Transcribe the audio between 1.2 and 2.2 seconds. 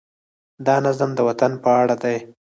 وطن په اړه دی.